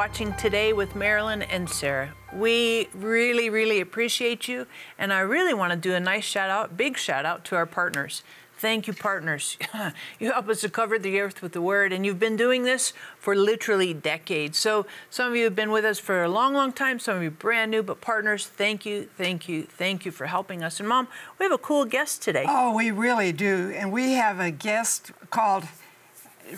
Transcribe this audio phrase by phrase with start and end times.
[0.00, 2.14] watching today with Marilyn and Sarah.
[2.32, 4.66] We really, really appreciate you,
[4.98, 7.66] and I really want to do a nice shout out, big shout out to our
[7.66, 8.22] partners.
[8.56, 9.58] Thank you, partners.
[10.18, 12.94] you help us to cover the earth with the word, and you've been doing this
[13.18, 14.56] for literally decades.
[14.56, 17.22] So, some of you have been with us for a long, long time, some of
[17.22, 20.80] you brand new, but partners, thank you, thank you, thank you for helping us.
[20.80, 22.46] And, Mom, we have a cool guest today.
[22.48, 23.70] Oh, we really do.
[23.76, 25.64] And we have a guest called,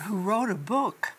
[0.03, 1.09] who wrote a book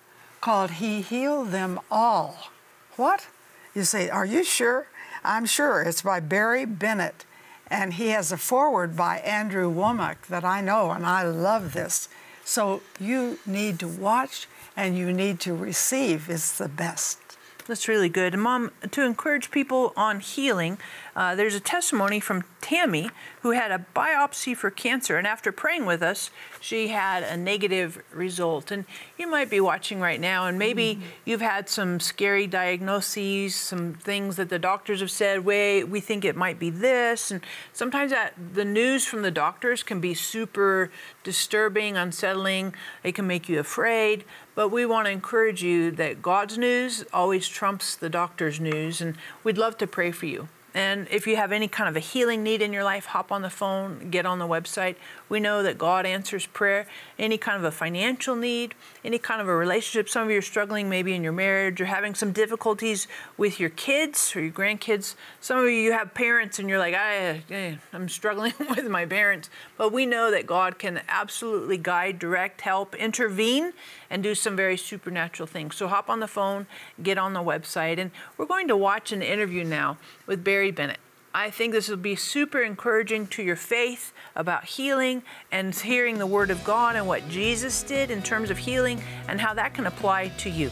[0.45, 2.51] called He Healed Them All.
[2.97, 3.29] What?
[3.75, 4.89] You say, Are you sure?
[5.25, 5.81] I'm sure.
[5.81, 7.25] It's by Barry Bennett.
[7.69, 12.11] And he has a foreword by Andrew Wommack that I know, and I love this.
[12.45, 16.29] So you need to watch and you need to receive.
[16.29, 17.24] It's the best.
[17.67, 18.35] That's really good.
[18.35, 20.77] And Mom, to encourage people on healing,
[21.17, 25.87] uh, there's a testimony from Tammy who had a biopsy for cancer, and after praying
[25.87, 28.71] with us, she had a negative result.
[28.71, 28.85] And
[29.17, 31.03] you might be watching right now, and maybe mm-hmm.
[31.25, 36.25] you've had some scary diagnoses, some things that the doctors have said, wait, we think
[36.25, 37.31] it might be this.
[37.31, 37.41] And
[37.73, 40.91] sometimes that the news from the doctors can be super
[41.23, 42.75] disturbing, unsettling.
[43.03, 44.25] It can make you afraid.
[44.55, 49.17] But we want to encourage you that God's news always trumps the doctor's news, and
[49.43, 50.49] we'd love to pray for you.
[50.77, 53.43] And if you have any kind of a healing need in your life, hop on
[53.43, 54.97] the phone, get on the website.
[55.29, 56.89] We know that God answers prayer.
[57.17, 60.09] Any kind of a financial need, any kind of a relationship.
[60.09, 63.71] Some of you are struggling maybe in your marriage or having some difficulties with your
[63.71, 65.15] kids or your grandkids.
[65.41, 69.07] Some of you, you have parents and you're like, I, eh, I'm struggling with my
[69.07, 69.51] parents.
[69.79, 73.75] But we know that God can absolutely guide, direct, help, intervene,
[74.15, 75.75] and do some very supernatural things.
[75.75, 76.69] So hop on the phone,
[77.03, 77.99] get on the website.
[77.99, 81.01] And we're going to watch an interview now with Barry Bennett.
[81.35, 86.29] I think this will be super encouraging to your faith about healing and hearing the
[86.29, 89.85] Word of God and what Jesus did in terms of healing and how that can
[89.85, 90.71] apply to you.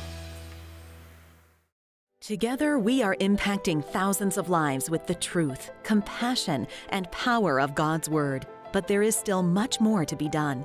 [2.20, 8.08] Together, we are impacting thousands of lives with the truth, compassion, and power of God's
[8.08, 8.46] Word.
[8.70, 10.64] But there is still much more to be done.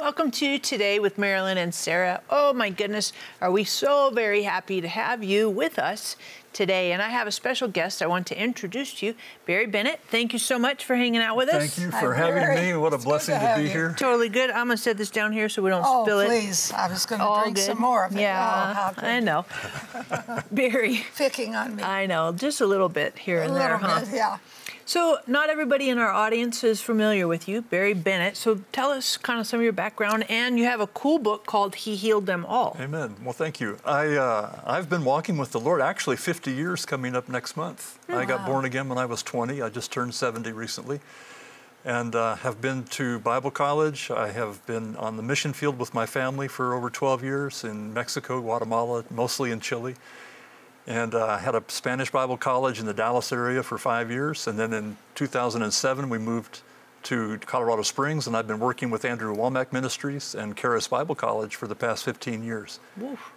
[0.00, 2.22] Welcome to Today with Marilyn and Sarah.
[2.30, 3.12] Oh my goodness,
[3.42, 6.16] are we so very happy to have you with us
[6.52, 6.92] today.
[6.92, 9.14] And I have a special guest I want to introduce to you,
[9.46, 10.00] Barry Bennett.
[10.08, 11.74] Thank you so much for hanging out with us.
[11.74, 12.72] Thank you for Hi, having Barry.
[12.72, 12.76] me.
[12.76, 13.68] What a it's blessing to, to be you.
[13.68, 13.94] here.
[13.98, 14.50] Totally good.
[14.50, 16.26] I'm going to set this down here so we don't oh, spill it.
[16.26, 16.72] Oh, please.
[16.72, 17.66] I was going to drink good.
[17.66, 18.20] some more of it.
[18.20, 19.44] Yeah, oh, I know.
[20.50, 21.04] Barry.
[21.16, 21.82] Picking on me.
[21.82, 22.32] I know.
[22.32, 24.00] Just a little bit here a and there, huh?
[24.00, 24.38] Bit, yeah.
[24.90, 28.36] So, not everybody in our audience is familiar with you, Barry Bennett.
[28.36, 31.46] So, tell us kind of some of your background, and you have a cool book
[31.46, 33.14] called "He Healed Them All." Amen.
[33.22, 33.78] Well, thank you.
[33.84, 38.00] I uh, I've been walking with the Lord actually 50 years coming up next month.
[38.08, 39.62] I got born again when I was 20.
[39.62, 40.98] I just turned 70 recently,
[41.84, 44.10] and uh, have been to Bible college.
[44.10, 47.94] I have been on the mission field with my family for over 12 years in
[47.94, 49.94] Mexico, Guatemala, mostly in Chile
[50.86, 54.46] and uh, had a Spanish Bible college in the Dallas area for five years.
[54.46, 56.62] And then in 2007, we moved
[57.04, 61.56] to Colorado Springs, and I've been working with Andrew Wommack Ministries and Charis Bible College
[61.56, 62.78] for the past 15 years.
[63.02, 63.32] Oof.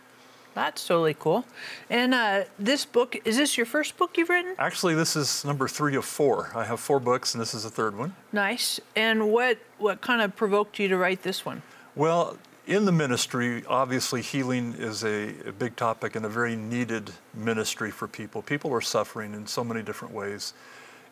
[0.53, 1.45] That's totally cool.
[1.89, 4.53] And uh, this book, is this your first book you've written?
[4.59, 6.51] Actually, this is number three of four.
[6.53, 8.15] I have four books, and this is the third one.
[8.31, 8.79] Nice.
[8.95, 11.63] And what, what kind of provoked you to write this one?
[11.95, 17.11] Well, in the ministry, obviously, healing is a, a, big topic and a very needed
[17.33, 18.41] ministry for people.
[18.41, 20.53] People are suffering in so many different ways.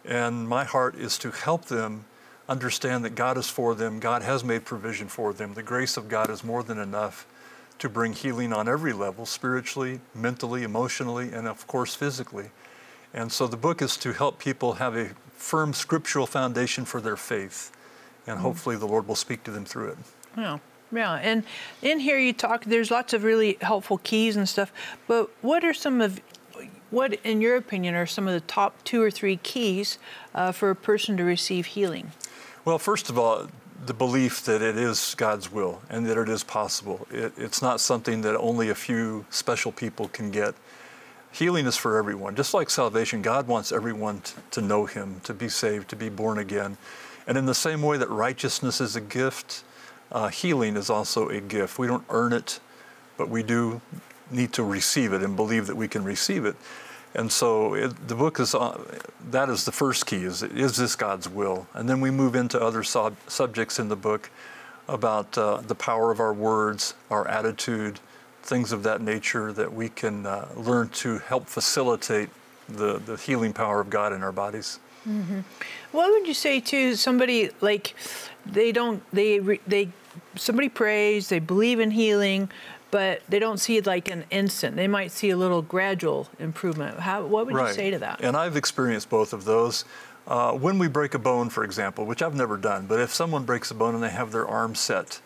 [0.05, 2.05] And my heart is to help them
[2.47, 5.53] understand that God is for them, God has made provision for them.
[5.53, 7.27] The grace of God is more than enough
[7.79, 12.51] to bring healing on every level spiritually, mentally, emotionally, and of course, physically.
[13.13, 17.17] And so the book is to help people have a firm scriptural foundation for their
[17.17, 17.71] faith.
[18.25, 18.43] And mm-hmm.
[18.43, 19.97] hopefully, the Lord will speak to them through it.
[20.37, 20.59] Yeah.
[20.91, 21.43] Yeah, and
[21.81, 22.65] in here you talk.
[22.65, 24.71] There's lots of really helpful keys and stuff.
[25.07, 26.19] But what are some of
[26.89, 29.97] what, in your opinion, are some of the top two or three keys
[30.35, 32.11] uh, for a person to receive healing?
[32.65, 33.47] Well, first of all,
[33.85, 37.07] the belief that it is God's will and that it is possible.
[37.09, 40.53] It, it's not something that only a few special people can get.
[41.31, 42.35] Healing is for everyone.
[42.35, 46.09] Just like salvation, God wants everyone t- to know Him, to be saved, to be
[46.09, 46.77] born again.
[47.25, 49.63] And in the same way that righteousness is a gift,
[50.11, 51.79] uh, healing is also a gift.
[51.79, 52.59] We don't earn it,
[53.17, 53.81] but we do
[54.29, 56.55] need to receive it and believe that we can receive it.
[57.13, 58.79] And so it, the book is uh,
[59.31, 62.61] that is the first key is is this God's will, and then we move into
[62.61, 64.29] other sub- subjects in the book
[64.87, 67.99] about uh, the power of our words, our attitude,
[68.43, 72.29] things of that nature that we can uh, learn to help facilitate
[72.69, 74.79] the the healing power of God in our bodies.
[75.91, 77.95] What would you say to somebody like
[78.45, 79.89] they don't they they
[80.35, 82.49] somebody prays they believe in healing
[82.89, 86.99] but they don't see it like an instant they might see a little gradual improvement
[86.99, 89.85] how what would you say to that And I've experienced both of those.
[90.27, 93.43] Uh, when we break a bone, for example, which I've never done, but if someone
[93.43, 95.19] breaks a bone and they have their arm set,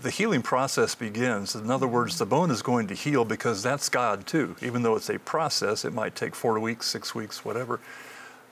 [0.00, 1.54] the healing process begins.
[1.54, 4.56] In other words, the bone is going to heal because that's God too.
[4.60, 7.78] Even though it's a process, it might take four weeks, six weeks, whatever.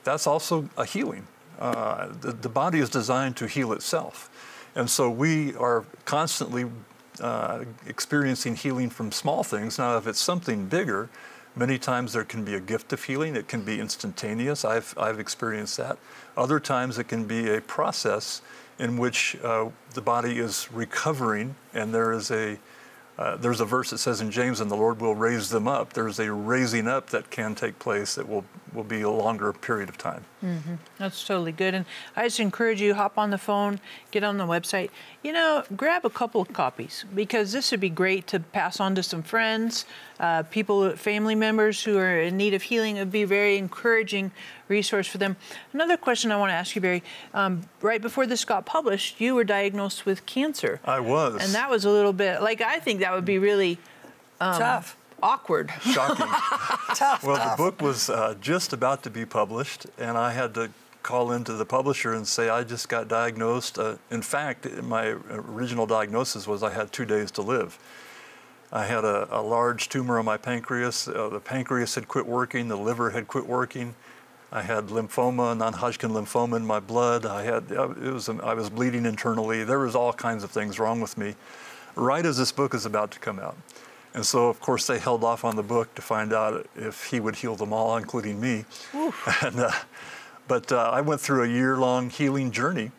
[0.04, 1.26] That's also a healing.
[1.58, 4.30] Uh, the, the body is designed to heal itself.
[4.74, 6.66] And so we are constantly
[7.20, 9.78] uh, experiencing healing from small things.
[9.78, 11.08] Now, if it's something bigger,
[11.56, 13.36] many times there can be a gift of healing.
[13.36, 14.64] It can be instantaneous.
[14.64, 15.98] I've, I've experienced that.
[16.36, 18.42] Other times it can be a process
[18.78, 22.58] in which uh, the body is recovering, and there is a
[23.18, 25.92] uh, there's a verse that says in James, and the Lord will raise them up.
[25.92, 29.88] There's a raising up that can take place that will, will be a longer period
[29.88, 30.24] of time.
[30.98, 31.74] That's totally good.
[31.74, 31.84] And
[32.16, 33.80] I just encourage you hop on the phone,
[34.10, 34.90] get on the website.
[35.22, 38.94] You know, grab a couple of copies because this would be great to pass on
[38.94, 39.84] to some friends,
[40.18, 42.96] uh, people, family members who are in need of healing.
[42.96, 44.32] It would be a very encouraging
[44.68, 45.36] resource for them.
[45.72, 47.02] Another question I want to ask you, Barry.
[47.34, 50.80] Um, right before this got published, you were diagnosed with cancer.
[50.84, 51.42] I was.
[51.42, 53.78] And that was a little bit like I think that would be really
[54.40, 55.72] tough, awkward.
[55.82, 56.26] shocking.
[56.94, 57.56] tough, well, tough.
[57.56, 60.70] the book was uh, just about to be published, and I had to
[61.02, 63.78] call into the publisher and say I just got diagnosed.
[63.78, 67.78] Uh, in fact, my original diagnosis was I had two days to live.
[68.72, 71.08] I had a, a large tumor on my pancreas.
[71.08, 72.68] Uh, the pancreas had quit working.
[72.68, 73.94] The liver had quit working.
[74.52, 77.24] I had lymphoma, non-Hodgkin lymphoma in my blood.
[77.24, 79.64] I had uh, it was I was bleeding internally.
[79.64, 81.34] There was all kinds of things wrong with me.
[81.94, 83.56] Right as this book is about to come out,
[84.14, 87.20] and so of course they held off on the book to find out if he
[87.20, 88.64] would heal them all, including me.
[89.42, 89.70] And, uh,
[90.48, 92.90] but uh, I went through a year-long healing journey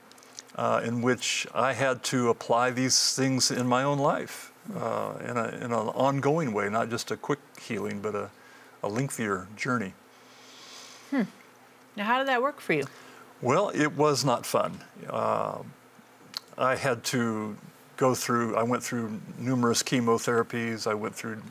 [0.55, 5.37] uh, in which I had to apply these things in my own life uh, in,
[5.37, 8.29] a, in an ongoing way, not just a quick healing, but a,
[8.83, 9.93] a lengthier journey.
[11.95, 12.85] Now, how did that work for you?
[13.41, 14.81] Well, it was not fun.
[15.09, 15.59] Uh,
[16.57, 17.57] I had to
[18.01, 20.89] go through, I went through numerous chemotherapies.
[20.89, 21.43] I went through,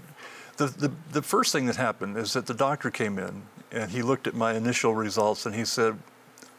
[0.56, 4.02] the, the, the first thing that happened is that the doctor came in and he
[4.02, 5.96] looked at my initial results and he said,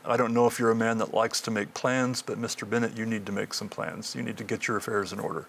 [0.05, 2.67] I don't know if you're a man that likes to make plans, but Mr.
[2.67, 4.15] Bennett, you need to make some plans.
[4.15, 5.45] You need to get your affairs in order.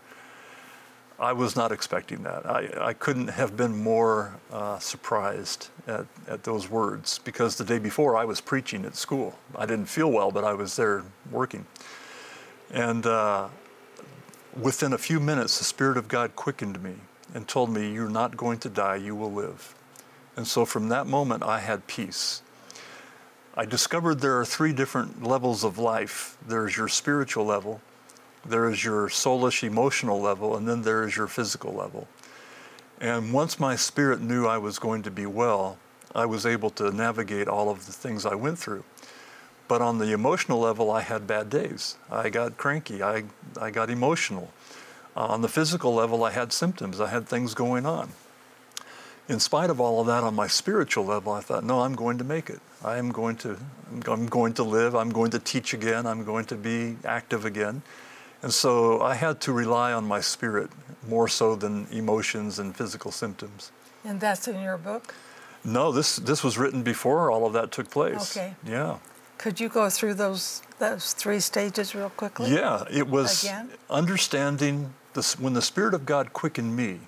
[1.20, 2.44] I was not expecting that.
[2.44, 7.78] I, I couldn't have been more uh, surprised at, at those words because the day
[7.78, 9.38] before I was preaching at school.
[9.54, 11.64] I didn't feel well, but I was there working.
[12.72, 13.48] And uh,
[14.58, 16.94] within a few minutes, the Spirit of God quickened me
[17.34, 19.74] and told me, You're not going to die, you will live.
[20.36, 22.42] And so from that moment, I had peace.
[23.54, 27.82] I discovered there are three different levels of life there's your spiritual level,
[28.46, 32.08] there is your soulish emotional level, and then there is your physical level.
[33.00, 35.76] And once my spirit knew I was going to be well,
[36.14, 38.84] I was able to navigate all of the things I went through.
[39.72, 41.96] But on the emotional level, I had bad days.
[42.10, 43.02] I got cranky.
[43.02, 43.24] I,
[43.58, 44.52] I got emotional.
[45.16, 47.00] Uh, on the physical level, I had symptoms.
[47.00, 48.10] I had things going on.
[49.30, 52.18] In spite of all of that, on my spiritual level, I thought, no, I'm going
[52.18, 52.60] to make it.
[52.84, 53.56] I am going to,
[54.06, 54.94] I'm going to live.
[54.94, 56.04] I'm going to teach again.
[56.04, 57.80] I'm going to be active again.
[58.42, 60.68] And so I had to rely on my spirit
[61.08, 63.72] more so than emotions and physical symptoms.
[64.04, 65.14] And that's in your book.
[65.64, 68.36] No, this this was written before all of that took place.
[68.36, 68.54] Okay.
[68.66, 68.98] Yeah.
[69.42, 72.54] Could you go through those those three stages real quickly?
[72.54, 73.70] Yeah, it was Again?
[73.90, 77.00] understanding this when the Spirit of God quickened me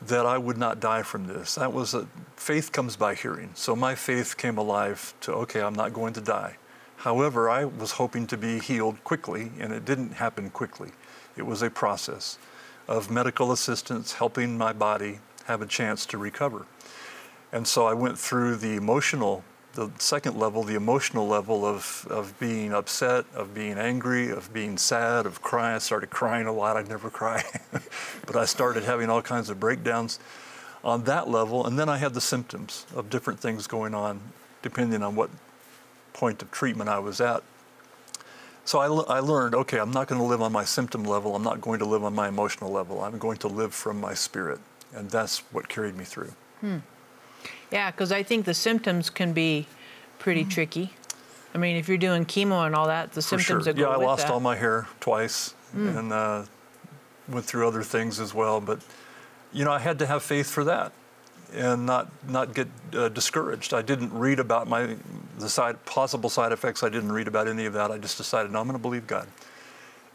[0.00, 1.56] that I would not die from this.
[1.56, 3.50] That was a faith comes by hearing.
[3.54, 6.56] So my faith came alive to okay, I'm not going to die.
[6.96, 10.92] However, I was hoping to be healed quickly, and it didn't happen quickly.
[11.36, 12.38] It was a process
[12.88, 16.64] of medical assistance helping my body have a chance to recover.
[17.52, 22.38] And so I went through the emotional the second level, the emotional level of, of
[22.40, 25.76] being upset, of being angry, of being sad, of crying.
[25.76, 26.76] I started crying a lot.
[26.76, 27.44] I'd never cry.
[28.26, 30.18] but I started having all kinds of breakdowns
[30.82, 31.66] on that level.
[31.66, 34.20] And then I had the symptoms of different things going on
[34.62, 35.30] depending on what
[36.12, 37.42] point of treatment I was at.
[38.64, 41.34] So I, l- I learned okay, I'm not going to live on my symptom level.
[41.34, 43.02] I'm not going to live on my emotional level.
[43.02, 44.60] I'm going to live from my spirit.
[44.94, 46.32] And that's what carried me through.
[46.60, 46.78] Hmm.
[47.70, 49.66] Yeah, because I think the symptoms can be
[50.18, 50.92] pretty tricky.
[51.54, 53.72] I mean, if you're doing chemo and all that, the For symptoms sure.
[53.72, 54.32] that go Yeah, I lost that.
[54.32, 56.44] all my hair twice and uh,
[57.28, 58.60] went through other things as well.
[58.60, 58.80] But,
[59.52, 60.92] you know, I had to have faith for that
[61.52, 63.74] and not not get uh, discouraged.
[63.74, 64.96] I didn't read about my
[65.38, 66.82] the side possible side effects.
[66.82, 67.90] I didn't read about any of that.
[67.90, 69.26] I just decided no, I'm going to believe God,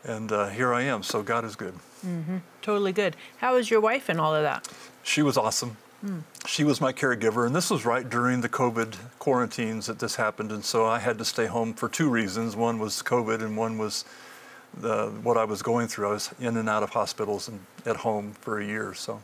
[0.03, 1.03] and uh, here I am.
[1.03, 1.73] So God is good.
[2.05, 2.37] Mm-hmm.
[2.61, 3.15] Totally good.
[3.37, 4.67] How is your wife and all of that?
[5.03, 5.75] She was awesome.
[6.45, 10.51] She was my caregiver, and this was right during the COVID quarantines that this happened,
[10.51, 12.55] and so I had to stay home for two reasons.
[12.55, 14.05] One was COVID, and one was
[14.77, 16.09] the, what I was going through.
[16.09, 19.21] I was in and out of hospitals and at home for a year, so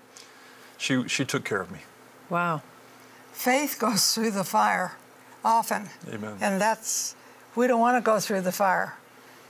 [0.78, 1.80] she she took care of me.
[2.30, 2.62] Wow.
[3.34, 4.98] Faith goes through the fire
[5.44, 5.90] often.
[6.12, 6.38] Amen.
[6.42, 7.16] And that's,
[7.56, 8.96] we don't want to go through the fire.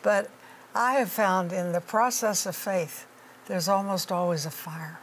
[0.03, 0.29] But
[0.73, 3.05] I have found in the process of faith,
[3.47, 4.99] there's almost always a fire.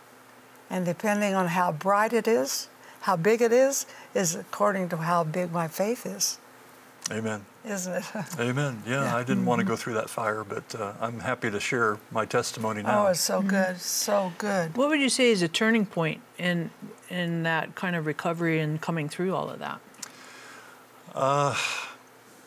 [0.70, 2.68] And depending on how bright it is,
[3.02, 6.38] how big it is, is according to how big my faith is,
[7.10, 7.44] Amen.
[7.64, 8.04] isn't it?
[8.38, 8.82] Amen.
[8.86, 9.16] Yeah, Yeah.
[9.16, 9.72] I didn't want to mm-hmm.
[9.72, 13.06] go through that fire, but uh, I'm happy to share my testimony now.
[13.06, 13.48] Oh, it's so mm-hmm.
[13.48, 14.76] good, so good.
[14.76, 16.70] What would you say is a turning point in
[17.08, 19.80] in that kind of recovery and coming through all of that?
[21.14, 21.56] Uh,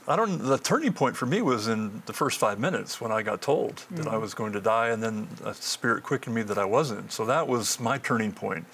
[0.07, 0.39] I don't.
[0.39, 3.83] The turning point for me was in the first five minutes when I got told
[3.91, 4.21] that I mm.
[4.21, 7.11] was going to die, and then a spirit quickened me that I wasn't.
[7.11, 8.65] So that was my turning point.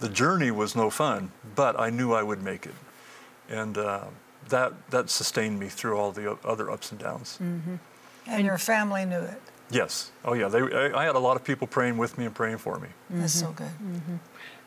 [0.00, 2.74] The journey was no fun, but I knew I would make it,
[3.48, 4.04] and uh,
[4.48, 7.38] that that sustained me through all the other ups and downs.
[7.40, 7.76] Mm-hmm.
[8.26, 9.40] And your family knew it.
[9.70, 10.10] Yes.
[10.24, 10.48] Oh yeah.
[10.48, 10.60] They.
[10.60, 12.88] I, I had a lot of people praying with me and praying for me.
[12.88, 13.20] Mm-hmm.
[13.20, 13.66] That's so good.
[13.66, 14.16] Mm-hmm.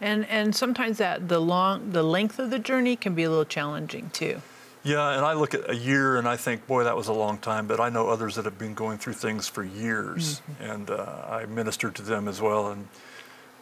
[0.01, 3.45] And and sometimes that the long the length of the journey can be a little
[3.45, 4.41] challenging too.
[4.87, 7.37] Yeah, and I look at a year and I think, boy, that was a long
[7.39, 7.67] time.
[7.67, 10.71] But I know others that have been going through things for years, mm-hmm.
[10.71, 12.87] and uh, I minister to them as well and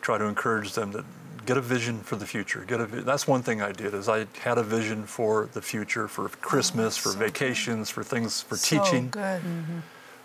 [0.02, 1.04] try to encourage them to
[1.46, 2.64] get a vision for the future.
[2.68, 2.86] Get a.
[2.86, 6.96] That's one thing I did is I had a vision for the future, for Christmas,
[6.96, 7.26] for so good.
[7.32, 9.10] vacations, for things, for So teaching.
[9.10, 9.42] good.
[9.42, 9.80] Mm-hmm.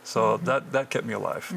[0.04, 0.44] So mm-hmm.
[0.44, 1.52] that that kept me alive.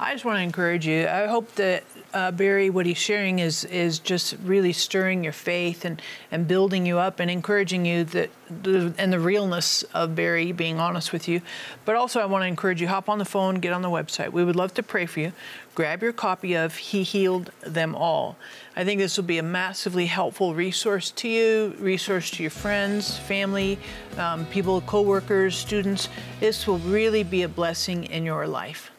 [0.00, 1.06] I just want to encourage you.
[1.06, 5.84] I hope that uh, Barry, what he's sharing is is just really stirring your faith
[5.84, 8.30] and and building you up and encouraging you that
[8.62, 11.40] the, and the realness of Barry being honest with you.
[11.84, 12.88] But also, I want to encourage you.
[12.88, 14.32] Hop on the phone, get on the website.
[14.32, 15.32] We would love to pray for you.
[15.74, 18.36] Grab your copy of He Healed Them All.
[18.76, 23.16] I think this will be a massively helpful resource to you, resource to your friends,
[23.18, 23.78] family,
[24.18, 26.10] um, people, coworkers, students.
[26.40, 28.91] This will really be a blessing in your life.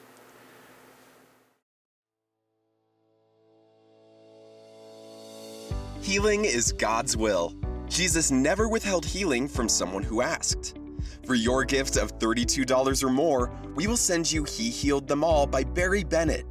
[6.04, 7.54] Healing is God's will.
[7.88, 10.78] Jesus never withheld healing from someone who asked.
[11.26, 15.48] For your gift of $32 or more, we will send you He Healed Them All
[15.48, 16.46] by Barry Bennett.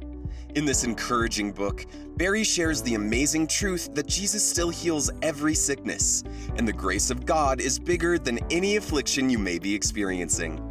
[0.55, 1.85] In this encouraging book,
[2.17, 6.23] Barry shares the amazing truth that Jesus still heals every sickness,
[6.55, 10.67] and the grace of God is bigger than any affliction you may be experiencing.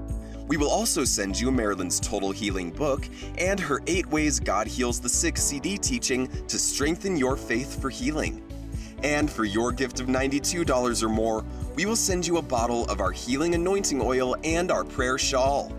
[0.48, 3.08] We will also send you Marilyn's Total Healing book
[3.38, 7.88] and her 8 Ways God Heals the Sick CD teaching to strengthen your faith for
[7.90, 8.41] healing.
[9.02, 11.44] And for your gift of $92 or more,
[11.74, 15.72] we will send you a bottle of our healing anointing oil and our prayer shawl.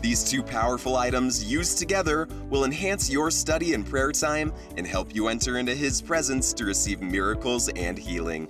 [0.00, 5.14] These two powerful items used together will enhance your study and prayer time and help
[5.14, 8.48] you enter into His presence to receive miracles and healing.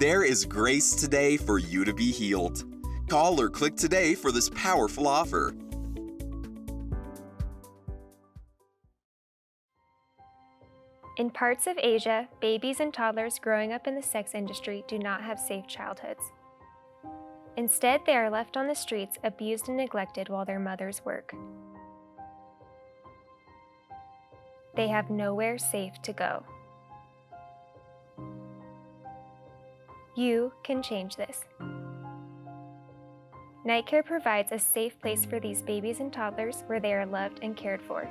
[0.00, 2.64] There is grace today for you to be healed.
[3.08, 5.54] Call or click today for this powerful offer.
[11.18, 15.20] In parts of Asia, babies and toddlers growing up in the sex industry do not
[15.20, 16.22] have safe childhoods.
[17.56, 21.34] Instead, they are left on the streets, abused and neglected while their mothers work.
[24.76, 26.44] They have nowhere safe to go.
[30.14, 31.46] You can change this.
[33.64, 37.40] Night Care provides a safe place for these babies and toddlers where they are loved
[37.42, 38.08] and cared for.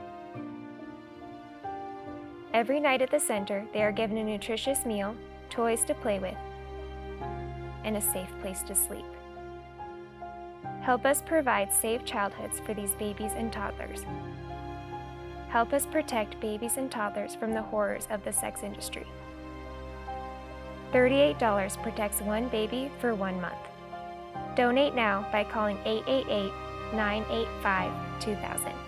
[2.58, 5.16] Every night at the center, they are given a nutritious meal,
[5.48, 6.34] toys to play with,
[7.84, 9.06] and a safe place to sleep.
[10.82, 14.04] Help us provide safe childhoods for these babies and toddlers.
[15.50, 19.06] Help us protect babies and toddlers from the horrors of the sex industry.
[20.92, 23.54] $38 protects one baby for one month.
[24.56, 26.52] Donate now by calling 888
[26.96, 28.87] 985 2000.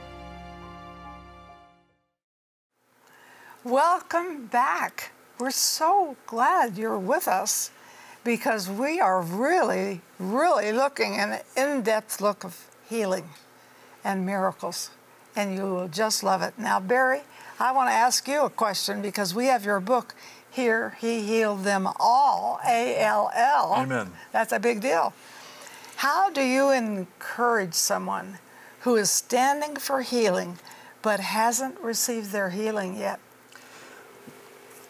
[3.66, 5.12] Welcome back.
[5.38, 7.72] We're so glad you're with us
[8.24, 13.26] because we are really, really looking at an in depth look of healing
[14.02, 14.92] and miracles,
[15.36, 16.54] and you will just love it.
[16.58, 17.24] Now, Barry,
[17.60, 20.16] I want to ask you a question because we have your book
[20.50, 20.96] here.
[21.02, 23.74] He healed them all, A L L.
[23.76, 24.14] Amen.
[24.32, 25.14] That's a big deal.
[25.98, 28.38] How do you encourage someone
[28.80, 30.60] who is standing for healing
[31.02, 33.20] but hasn't received their healing yet?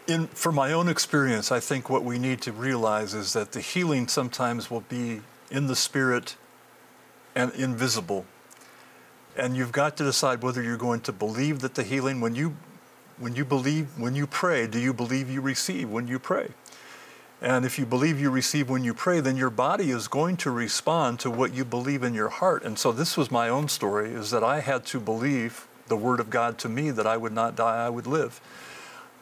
[0.10, 3.62] In, from my own experience, I think what we need to realize is that the
[3.62, 6.36] healing sometimes will be in the spirit
[7.36, 8.26] and invisible.
[9.38, 12.56] And you've got to decide whether you're going to believe that the healing, when you,
[13.20, 16.54] when you believe, when you pray, do you believe you receive when you pray?
[17.40, 20.50] And if you believe you receive when you pray, then your body is going to
[20.50, 22.64] respond to what you believe in your heart.
[22.64, 26.20] And so this was my own story, is that I had to believe the word
[26.20, 28.42] of God to me that I would not die, I would live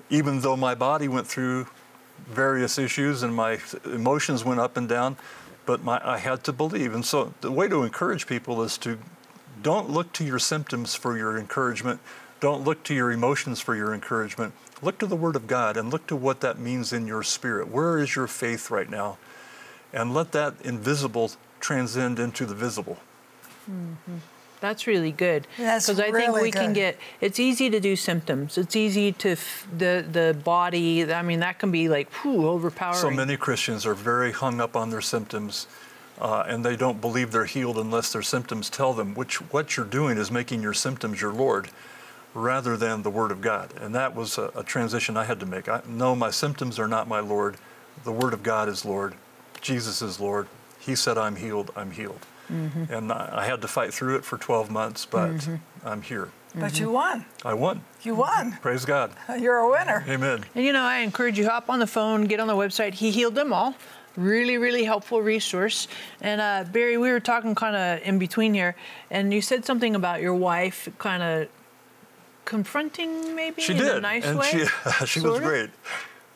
[0.09, 1.67] even though my body went through
[2.27, 5.17] various issues and my emotions went up and down,
[5.65, 6.93] but my, I had to believe.
[6.93, 8.97] And so the way to encourage people is to
[9.61, 11.99] don't look to your symptoms for your encouragement.
[12.39, 14.53] Don't look to your emotions for your encouragement.
[14.81, 17.69] Look to the Word of God and look to what that means in your spirit.
[17.69, 19.17] Where is your faith right now?
[19.91, 22.97] And let that invisible transcend into the visible.
[23.69, 24.17] Mm-hmm.
[24.59, 25.47] That's really good.
[25.57, 26.97] That's because I really think we can get.
[27.21, 28.57] It's easy to do symptoms.
[28.57, 31.11] It's easy to f- the the body.
[31.13, 32.99] I mean, that can be like whew, overpowering.
[32.99, 35.67] So many Christians are very hung up on their symptoms,
[36.19, 39.13] uh, and they don't believe they're healed unless their symptoms tell them.
[39.13, 41.69] Which what you're doing is making your symptoms your Lord,
[42.33, 43.74] rather than the Word of God.
[43.79, 45.70] And that was a, a transition I had to make.
[45.70, 47.57] I, no, my symptoms are not my Lord.
[48.03, 49.13] The Word of God is Lord.
[49.61, 50.48] Jesus is Lord.
[50.79, 51.72] He said, "I'm healed.
[51.75, 52.94] I'm healed." Mm-hmm.
[52.94, 55.48] And I, I had to fight through it for 12 months, but
[55.83, 56.29] I'm here.
[56.55, 57.25] But you won.
[57.46, 57.81] I won.
[58.01, 58.53] You won.
[58.62, 59.12] Praise God.
[59.40, 60.03] You're a winner.
[60.07, 60.44] Amen.
[60.55, 62.96] And you know, I encourage you hop on the phone, get on the website.
[62.96, 63.75] He healed them all.
[64.16, 65.88] Really, really helpful resource.
[66.22, 68.75] And uh, Barry, we were talking kind of in between here,
[69.12, 71.50] and you said something about your wife kind of
[72.46, 74.50] confronting, maybe She in did, a nice and way.
[74.50, 74.66] she
[75.05, 75.46] she was Sorta?
[75.46, 75.70] great.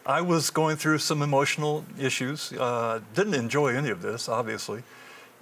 [0.06, 2.52] I was going through some emotional issues.
[2.54, 4.84] Uh, didn't enjoy any of this, obviously,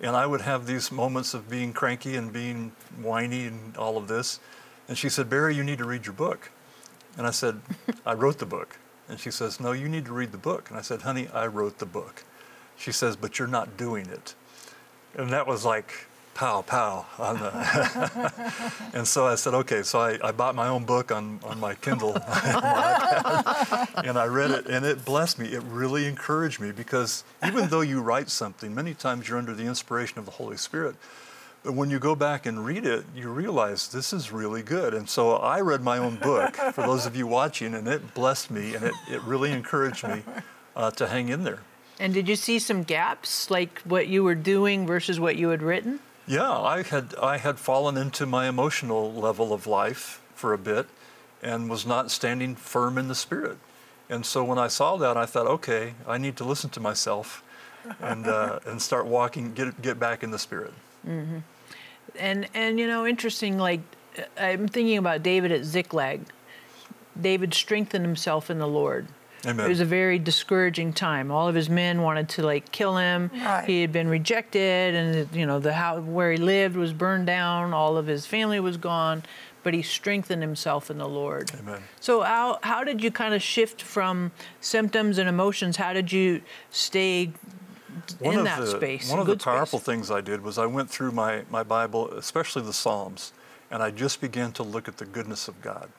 [0.02, 4.08] and I would have these moments of being cranky and being whiny and all of
[4.08, 4.40] this.
[4.88, 6.52] And she said, "Barry, you need to read your book."
[7.18, 7.62] And I said,
[8.06, 10.78] "I wrote the book." And she says, "No, you need to read the book." And
[10.78, 12.24] I said, "Honey, I wrote the book."
[12.76, 14.36] She says, "But you're not doing it."
[15.16, 16.08] And that was like
[16.40, 19.84] pow pow the and so I said, okay.
[19.84, 24.26] So I, I bought my own book on, on my Kindle, my iPad, and I
[24.28, 25.50] read it, and it blessed me.
[25.50, 29.66] It really encouraged me because even though you write something, many times you're under the
[29.66, 30.96] inspiration of the Holy Spirit.
[31.62, 34.94] But when you go back and read it, you realize this is really good.
[34.94, 38.50] And so I read my own book for those of you watching, and it blessed
[38.50, 40.24] me, and it, it really encouraged me
[40.74, 41.60] uh, to hang in there.
[42.00, 45.62] And did you see some gaps, like what you were doing versus what you had
[45.62, 46.00] written?
[46.30, 50.86] Yeah, I had I had fallen into my emotional level of life for a bit,
[51.42, 53.58] and was not standing firm in the spirit.
[54.12, 57.44] And so when I saw that, I thought, okay, I need to listen to myself,
[58.00, 60.74] and uh, and start walking, get get back in the spirit.
[61.04, 61.40] Mm-hmm.
[62.20, 63.58] And and you know, interesting.
[63.58, 63.82] Like
[64.16, 66.22] uh, I'm thinking about David at Ziklag.
[67.20, 69.08] David strengthened himself in the Lord.
[69.46, 69.66] Amen.
[69.66, 71.32] It was a very discouraging time.
[71.32, 73.32] All of his men wanted to like kill him.
[73.34, 73.66] Right.
[73.66, 77.74] He had been rejected, and you know the house where he lived was burned down.
[77.74, 79.24] All of his family was gone,
[79.64, 81.52] but he strengthened himself in the Lord.
[81.60, 81.82] Amen.
[82.00, 85.78] So how how did you kind of shift from symptoms and emotions?
[85.78, 87.32] How did you stay
[88.20, 89.10] One in that the, space?
[89.10, 89.54] One of the good space?
[89.54, 93.32] powerful things I did was I went through my, my Bible, especially the Psalms,
[93.72, 95.90] and I just began to look at the goodness of God.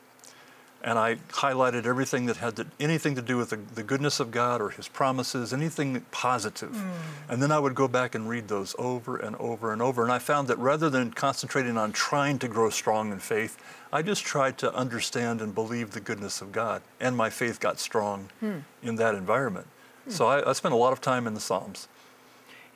[0.83, 4.31] And I highlighted everything that had to, anything to do with the, the goodness of
[4.31, 6.75] God or His promises, anything positive.
[6.75, 7.33] Hmm.
[7.33, 10.03] And then I would go back and read those over and over and over.
[10.03, 13.59] And I found that rather than concentrating on trying to grow strong in faith,
[13.93, 16.81] I just tried to understand and believe the goodness of God.
[16.99, 18.61] And my faith got strong hmm.
[18.83, 19.67] in that environment.
[20.05, 20.11] Hmm.
[20.11, 21.89] So I, I spent a lot of time in the Psalms.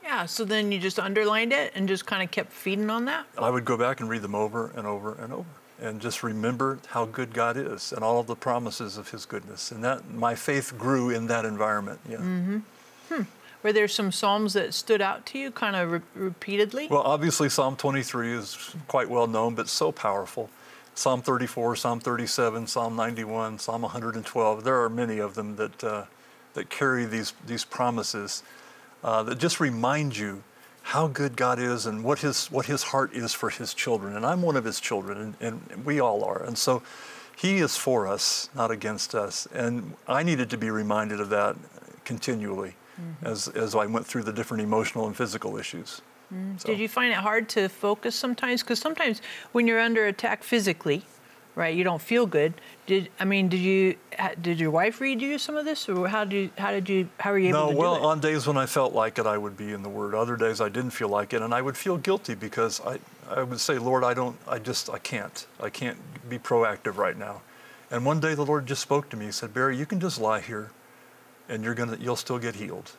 [0.03, 0.27] Yeah.
[0.27, 3.25] So then you just underlined it and just kind of kept feeding on that.
[3.39, 5.47] I would go back and read them over and over and over
[5.85, 9.71] and just remember how good God is and all of the promises of his goodness.
[9.71, 12.01] And that my faith grew in that environment.
[12.09, 12.19] Yeah.
[12.19, 13.23] Hmm.
[13.63, 16.89] Were there some psalms that stood out to you, kind of re- repeatedly?
[16.89, 20.51] Well, obviously Psalm 23 is quite well known but so powerful.
[20.95, 24.65] Psalm 34, Psalm 37, Psalm 91, Psalm 112.
[24.65, 26.05] There are many of them that uh,
[26.55, 28.43] that carry these, these promises
[29.03, 30.43] uh, that just remind you
[30.85, 34.15] how good God is and what his, what his heart is for his children.
[34.15, 36.43] And I'm one of his children, and, and we all are.
[36.43, 36.83] And so
[37.37, 39.49] he is for us, not against us.
[39.53, 41.57] And I needed to be reminded of that
[42.05, 43.27] continually mm-hmm.
[43.27, 46.03] as, as I went through the different emotional and physical issues.
[46.33, 46.61] Mm.
[46.61, 46.69] So.
[46.69, 48.63] Did you find it hard to focus sometimes?
[48.63, 51.07] Because sometimes when you're under attack physically,
[51.55, 52.55] right, you don't feel good.
[52.87, 53.49] Did I mean?
[53.49, 53.97] Did you?
[54.41, 56.51] Did your wife read you some of this, or how did you?
[56.59, 57.09] How did you?
[57.19, 59.19] How were you able no, to well, do well, on days when I felt like
[59.19, 60.15] it, I would be in the Word.
[60.15, 63.43] Other days I didn't feel like it, and I would feel guilty because I, I
[63.43, 67.43] would say, Lord, I don't, I just, I can't, I can't be proactive right now.
[67.91, 69.27] And one day the Lord just spoke to me.
[69.27, 70.71] He said, Barry, you can just lie here,
[71.49, 72.93] and you're gonna, you'll still get healed.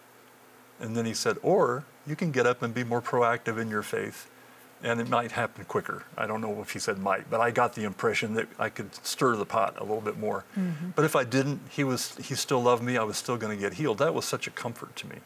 [0.80, 3.84] And then he said, or you can get up and be more proactive in your
[3.84, 4.30] faith
[4.86, 6.04] and it might happen quicker.
[6.16, 8.94] I don't know if he said might, but I got the impression that I could
[9.04, 10.46] stir the pot a little bit more.
[10.58, 10.92] Mm-hmm.
[10.96, 12.96] But if I didn't, he was he still loved me.
[12.96, 13.98] I was still going to get healed.
[13.98, 15.18] That was such a comfort to me.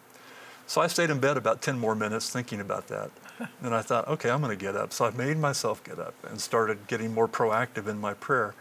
[0.65, 3.11] So I stayed in bed about 10 more minutes thinking about that.
[3.61, 4.93] and I thought, okay, I'm going to get up.
[4.93, 8.53] So I made myself get up and started getting more proactive in my prayer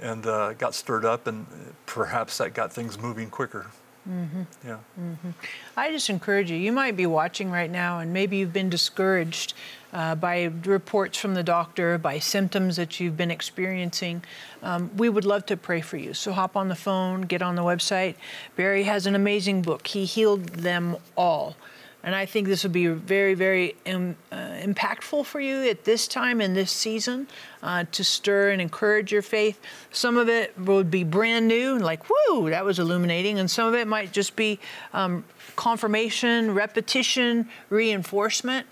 [0.00, 1.46] and uh, got stirred up, and
[1.86, 3.66] perhaps that got things moving quicker.
[4.08, 4.42] Mm-hmm.
[4.66, 4.78] Yeah.
[5.00, 5.30] Mm-hmm.
[5.76, 6.56] I just encourage you.
[6.56, 9.54] You might be watching right now, and maybe you've been discouraged
[9.92, 14.24] uh, by reports from the doctor, by symptoms that you've been experiencing.
[14.62, 16.14] Um, we would love to pray for you.
[16.14, 18.16] So hop on the phone, get on the website.
[18.56, 19.86] Barry has an amazing book.
[19.86, 21.56] He healed them all.
[22.04, 26.08] And I think this would be very, very um, uh, impactful for you at this
[26.08, 27.28] time in this season
[27.62, 29.60] uh, to stir and encourage your faith.
[29.92, 33.38] Some of it would be brand new, and like, whoo, that was illuminating.
[33.38, 34.58] And some of it might just be
[34.92, 38.66] um, confirmation, repetition, reinforcement.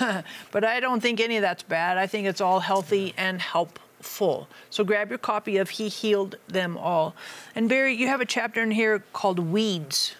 [0.50, 1.96] but I don't think any of that's bad.
[1.96, 4.48] I think it's all healthy and helpful.
[4.70, 7.14] So grab your copy of He Healed Them All.
[7.54, 10.14] And Barry, you have a chapter in here called Weeds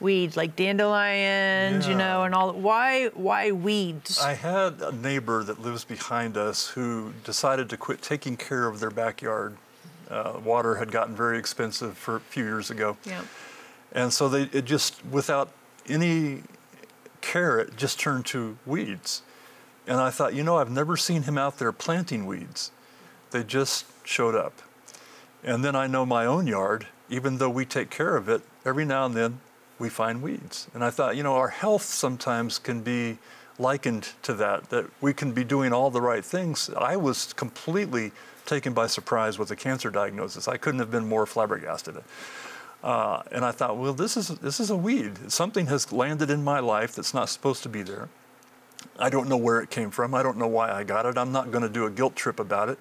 [0.00, 1.90] weeds like dandelions, yeah.
[1.90, 2.52] you know, and all.
[2.52, 4.18] Why why weeds?
[4.20, 8.80] I had a neighbor that lives behind us who decided to quit taking care of
[8.80, 9.56] their backyard.
[10.10, 12.96] Uh, water had gotten very expensive for a few years ago.
[13.04, 13.22] Yeah.
[13.92, 15.50] And so they it just without
[15.88, 16.42] any
[17.20, 19.22] care it just turned to weeds.
[19.86, 22.72] And I thought, you know, I've never seen him out there planting weeds.
[23.30, 24.62] They just showed up.
[25.44, 28.84] And then I know my own yard, even though we take care of it, every
[28.84, 29.40] now and then
[29.78, 30.68] we find weeds.
[30.74, 33.18] And I thought, you know, our health sometimes can be
[33.58, 36.70] likened to that, that we can be doing all the right things.
[36.76, 38.12] I was completely
[38.44, 40.48] taken by surprise with the cancer diagnosis.
[40.48, 41.96] I couldn't have been more flabbergasted.
[42.82, 45.30] Uh, and I thought, well, this is, this is a weed.
[45.30, 48.08] Something has landed in my life that's not supposed to be there.
[48.98, 50.14] I don't know where it came from.
[50.14, 51.18] I don't know why I got it.
[51.18, 52.78] I'm not going to do a guilt trip about it,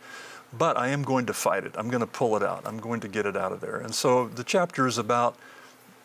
[0.54, 1.74] but I am going to fight it.
[1.76, 2.62] I'm going to pull it out.
[2.66, 3.78] I'm going to get it out of there.
[3.78, 5.36] And so the chapter is about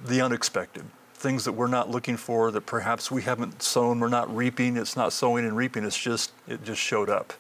[0.05, 0.85] the unexpected,
[1.15, 4.77] things that we're not looking for, that perhaps we haven't sown, we're not reaping.
[4.77, 7.33] It's not sowing and reaping, it's just, it just showed up.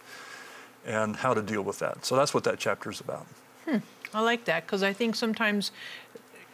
[0.87, 2.07] And how to deal with that.
[2.07, 3.27] So that's what that chapter is about.
[3.67, 3.79] Hmm.
[4.15, 5.73] I like that because I think sometimes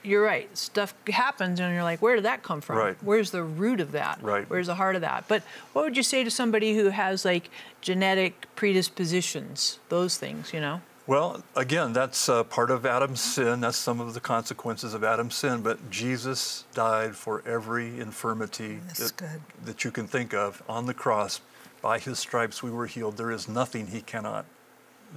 [0.03, 0.57] you're right.
[0.57, 2.77] Stuff happens, and you're like, where did that come from?
[2.77, 2.97] Right.
[3.03, 4.23] Where's the root of that?
[4.23, 4.49] Right.
[4.49, 5.27] Where's the heart of that?
[5.27, 5.42] But
[5.73, 10.81] what would you say to somebody who has like genetic predispositions, those things, you know?
[11.07, 13.61] Well, again, that's uh, part of Adam's sin.
[13.61, 15.62] That's some of the consequences of Adam's sin.
[15.62, 21.40] But Jesus died for every infirmity that, that, you can think of on the cross.
[21.81, 23.16] By his stripes we were healed.
[23.16, 24.47] There is nothing he cannot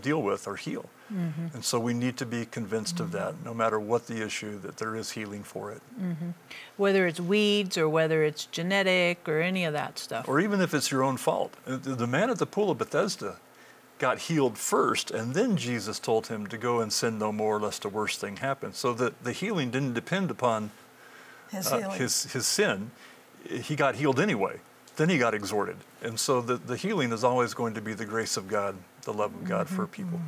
[0.01, 0.85] deal with or heal.
[1.11, 1.47] Mm-hmm.
[1.55, 3.05] And so we need to be convinced mm-hmm.
[3.05, 5.81] of that, no matter what the issue, that there is healing for it.
[5.99, 6.29] Mm-hmm.
[6.77, 10.27] Whether it's weeds or whether it's genetic or any of that stuff.
[10.27, 11.55] Or even if it's your own fault.
[11.65, 13.37] The man at the pool of Bethesda,
[13.99, 17.85] got healed first, and then Jesus told him to go and sin no more, lest
[17.85, 18.73] a worse thing happen.
[18.73, 20.71] So the, the healing didn't depend upon
[21.51, 22.91] his, uh, his, his sin.
[23.47, 24.61] He got healed anyway.
[24.95, 25.77] Then he got exhorted.
[26.01, 29.13] And so the, the healing is always going to be the grace of God, the
[29.13, 30.19] love of God mm-hmm, for people.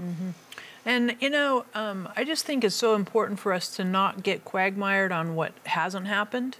[0.00, 0.10] Mm-hmm.
[0.10, 0.30] mm-hmm.
[0.84, 4.44] And, you know, um, I just think it's so important for us to not get
[4.44, 6.56] quagmired on what hasn't happened.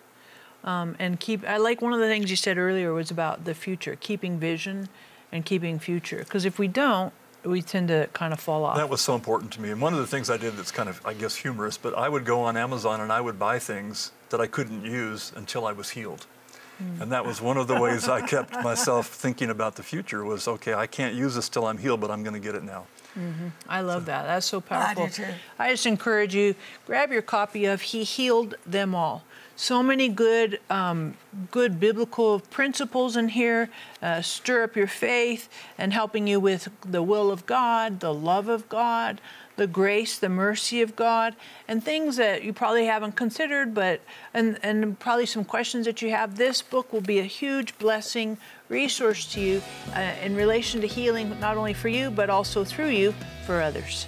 [0.65, 3.55] Um, and keep, I like one of the things you said earlier was about the
[3.55, 4.91] future, keeping vision
[5.33, 6.19] and keeping future.
[6.19, 7.13] Because if we don't,
[7.45, 8.77] we tend to kind of fall off.
[8.77, 9.71] That was so important to me.
[9.71, 12.09] And one of the things I did that's kind of, I guess, humorous, but I
[12.09, 15.73] would go on Amazon and I would buy things that I couldn't use until I
[15.73, 16.27] was healed.
[16.83, 17.03] Mm.
[17.03, 20.47] And that was one of the ways I kept myself thinking about the future was,
[20.47, 22.87] okay, I can't use this till I'm healed, but I'm going to get it now.
[23.19, 23.49] Mm-hmm.
[23.69, 24.27] I love so, that.
[24.27, 25.05] That's so powerful.
[25.05, 25.27] I, do too.
[25.59, 26.55] I just encourage you,
[26.87, 29.25] grab your copy of He Healed Them All
[29.59, 31.15] so many good, um,
[31.51, 33.69] good biblical principles in here.
[34.01, 38.49] Uh, stir up your faith and helping you with the will of God, the love
[38.49, 39.21] of God,
[39.57, 41.35] the grace, the mercy of God,
[41.67, 44.01] and things that you probably haven't considered, but
[44.33, 46.37] and and probably some questions that you have.
[46.37, 49.63] This book will be a huge blessing, resource to you
[49.97, 53.13] uh, in relation to healing, not only for you but also through you
[53.45, 54.07] for others.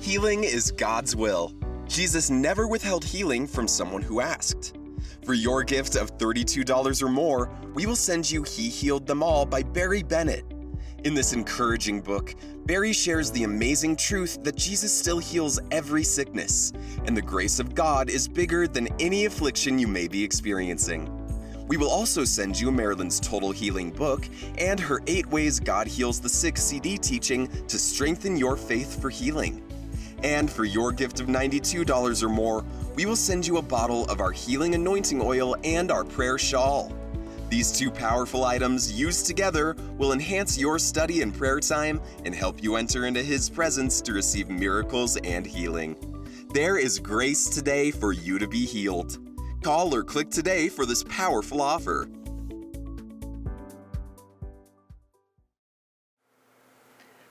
[0.00, 1.52] Healing is God's will.
[1.86, 4.78] Jesus never withheld healing from someone who asked.
[5.26, 9.44] For your gift of $32 or more, we will send you He Healed Them All
[9.44, 10.46] by Barry Bennett.
[11.04, 12.34] In this encouraging book,
[12.64, 16.72] Barry shares the amazing truth that Jesus still heals every sickness,
[17.04, 21.14] and the grace of God is bigger than any affliction you may be experiencing.
[21.68, 26.20] We will also send you Marilyn's Total Healing book and her 8 Ways God Heals
[26.20, 29.62] the Sick CD teaching to strengthen your faith for healing.
[30.22, 34.20] And for your gift of $92 or more, we will send you a bottle of
[34.20, 36.92] our healing anointing oil and our prayer shawl.
[37.48, 42.62] These two powerful items used together will enhance your study and prayer time and help
[42.62, 45.96] you enter into His presence to receive miracles and healing.
[46.52, 49.18] There is grace today for you to be healed.
[49.62, 52.08] Call or click today for this powerful offer.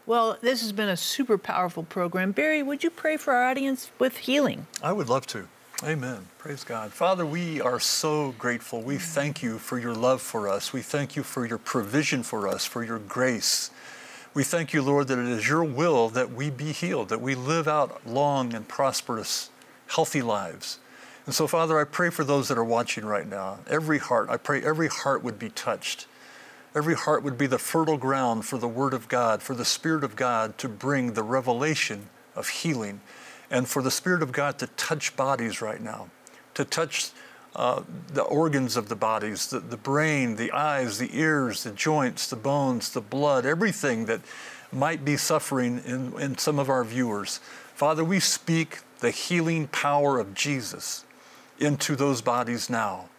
[0.09, 2.31] Well, this has been a super powerful program.
[2.31, 4.65] Barry, would you pray for our audience with healing?
[4.81, 5.47] I would love to.
[5.83, 6.25] Amen.
[6.39, 6.91] Praise God.
[6.91, 8.81] Father, we are so grateful.
[8.81, 10.73] We thank you for your love for us.
[10.73, 13.69] We thank you for your provision for us, for your grace.
[14.33, 17.35] We thank you, Lord, that it is your will that we be healed, that we
[17.35, 19.51] live out long and prosperous,
[19.89, 20.79] healthy lives.
[21.27, 23.59] And so, Father, I pray for those that are watching right now.
[23.67, 26.07] Every heart, I pray every heart would be touched
[26.75, 30.03] every heart would be the fertile ground for the Word of God, for the Spirit
[30.03, 33.01] of God to bring the revelation of healing,
[33.49, 36.09] and for the Spirit of God to touch bodies right now,
[36.53, 37.11] to touch
[37.55, 37.81] uh,
[38.13, 42.35] the organs of the bodies, the, the brain, the eyes, the ears, the joints, the
[42.35, 44.21] bones, the blood, everything that
[44.71, 47.39] might be suffering in, in some of our viewers.
[47.73, 51.05] Father, we speak the healing power of Jesus
[51.59, 53.09] into those bodies now.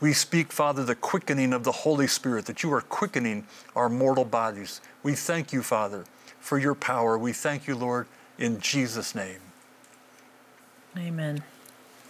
[0.00, 4.24] We speak, Father, the quickening of the Holy Spirit, that you are quickening our mortal
[4.24, 4.80] bodies.
[5.02, 6.04] We thank you, Father,
[6.38, 7.16] for your power.
[7.16, 8.06] We thank you, Lord,
[8.38, 9.40] in Jesus' name.
[10.98, 11.42] Amen.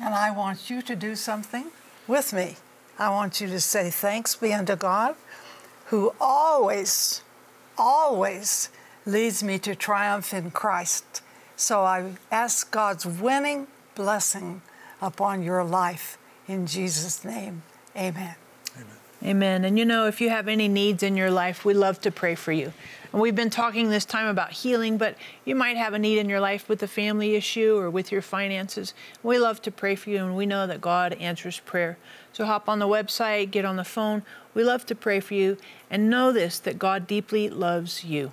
[0.00, 1.66] And I want you to do something
[2.08, 2.56] with me.
[2.98, 5.14] I want you to say, Thanks be unto God,
[5.86, 7.22] who always,
[7.78, 8.68] always
[9.04, 11.22] leads me to triumph in Christ.
[11.56, 14.62] So I ask God's winning blessing
[15.00, 16.18] upon your life
[16.48, 17.62] in Jesus' name.
[17.96, 18.34] Amen.
[19.24, 19.64] Amen.
[19.64, 22.34] And you know, if you have any needs in your life, we love to pray
[22.34, 22.72] for you.
[23.12, 26.28] And we've been talking this time about healing, but you might have a need in
[26.28, 28.92] your life with a family issue or with your finances.
[29.22, 31.96] We love to pray for you, and we know that God answers prayer.
[32.34, 34.22] So hop on the website, get on the phone.
[34.52, 35.56] We love to pray for you,
[35.90, 38.32] and know this that God deeply loves you.